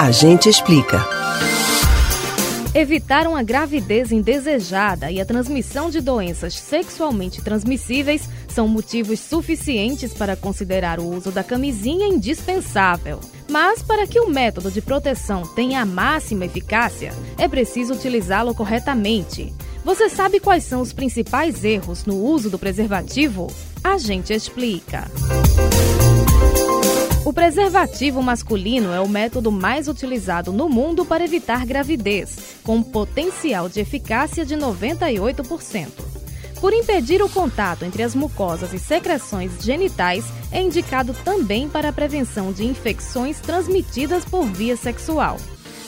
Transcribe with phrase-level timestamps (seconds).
[0.00, 1.06] A gente explica.
[2.74, 10.36] Evitar uma gravidez indesejada e a transmissão de doenças sexualmente transmissíveis são motivos suficientes para
[10.36, 13.20] considerar o uso da camisinha indispensável.
[13.46, 19.52] Mas, para que o método de proteção tenha a máxima eficácia, é preciso utilizá-lo corretamente.
[19.84, 23.52] Você sabe quais são os principais erros no uso do preservativo?
[23.84, 25.10] A gente explica.
[27.30, 33.68] O preservativo masculino é o método mais utilizado no mundo para evitar gravidez, com potencial
[33.68, 35.86] de eficácia de 98%.
[36.60, 41.92] Por impedir o contato entre as mucosas e secreções genitais, é indicado também para a
[41.92, 45.36] prevenção de infecções transmitidas por via sexual.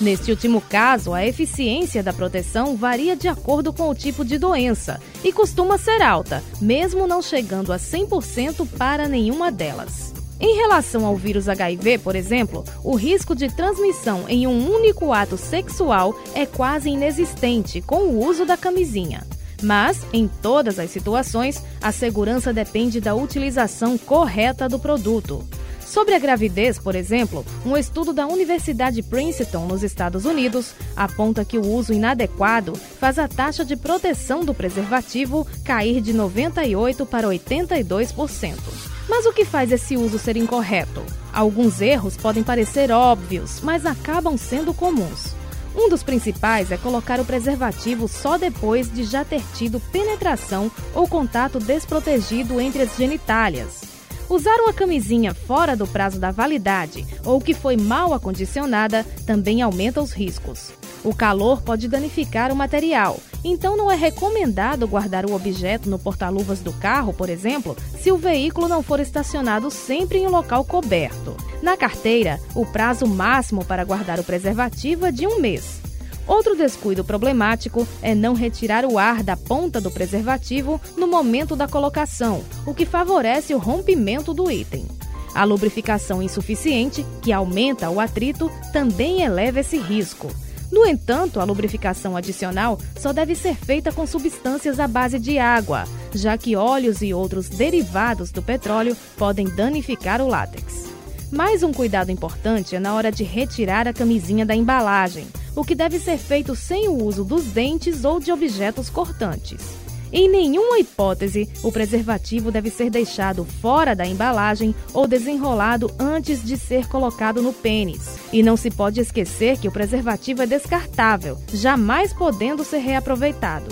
[0.00, 5.00] Neste último caso, a eficiência da proteção varia de acordo com o tipo de doença
[5.22, 10.07] e costuma ser alta, mesmo não chegando a 100% para nenhuma delas.
[10.40, 15.36] Em relação ao vírus HIV, por exemplo, o risco de transmissão em um único ato
[15.36, 19.26] sexual é quase inexistente com o uso da camisinha.
[19.60, 25.44] Mas, em todas as situações, a segurança depende da utilização correta do produto.
[25.84, 31.58] Sobre a gravidez, por exemplo, um estudo da Universidade Princeton, nos Estados Unidos, aponta que
[31.58, 38.97] o uso inadequado faz a taxa de proteção do preservativo cair de 98% para 82%.
[39.08, 41.02] Mas o que faz esse uso ser incorreto?
[41.32, 45.34] Alguns erros podem parecer óbvios, mas acabam sendo comuns.
[45.74, 51.06] Um dos principais é colocar o preservativo só depois de já ter tido penetração ou
[51.06, 53.82] contato desprotegido entre as genitálias.
[54.28, 60.02] Usar uma camisinha fora do prazo da validade ou que foi mal acondicionada também aumenta
[60.02, 60.70] os riscos.
[61.02, 66.60] O calor pode danificar o material, então não é recomendado guardar o objeto no porta-luvas
[66.60, 71.36] do carro, por exemplo, se o veículo não for estacionado sempre em local coberto.
[71.62, 75.80] Na carteira, o prazo máximo para guardar o preservativo é de um mês.
[76.26, 81.66] Outro descuido problemático é não retirar o ar da ponta do preservativo no momento da
[81.66, 84.86] colocação, o que favorece o rompimento do item.
[85.34, 90.28] A lubrificação insuficiente, que aumenta o atrito, também eleva esse risco.
[90.70, 95.84] No entanto, a lubrificação adicional só deve ser feita com substâncias à base de água,
[96.14, 100.88] já que óleos e outros derivados do petróleo podem danificar o látex.
[101.30, 105.74] Mais um cuidado importante é na hora de retirar a camisinha da embalagem, o que
[105.74, 109.87] deve ser feito sem o uso dos dentes ou de objetos cortantes.
[110.12, 116.56] Em nenhuma hipótese, o preservativo deve ser deixado fora da embalagem ou desenrolado antes de
[116.56, 118.16] ser colocado no pênis.
[118.32, 123.68] E não se pode esquecer que o preservativo é descartável, jamais podendo ser reaproveitado.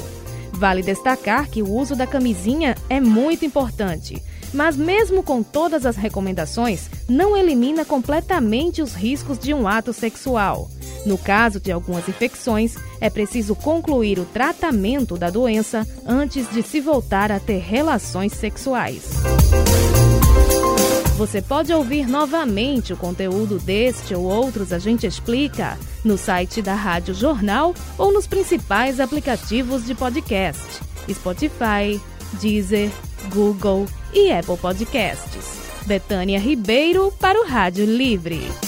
[0.52, 4.22] Vale destacar que o uso da camisinha é muito importante,
[4.54, 10.70] mas mesmo com todas as recomendações, não elimina completamente os riscos de um ato sexual.
[11.06, 16.80] No caso de algumas infecções, é preciso concluir o tratamento da doença antes de se
[16.80, 19.04] voltar a ter relações sexuais.
[21.16, 26.74] Você pode ouvir novamente o conteúdo deste ou outros A Gente Explica no site da
[26.74, 32.00] Rádio Jornal ou nos principais aplicativos de podcast: Spotify,
[32.40, 32.90] Deezer,
[33.32, 35.56] Google e Apple Podcasts.
[35.86, 38.65] Betânia Ribeiro para o Rádio Livre.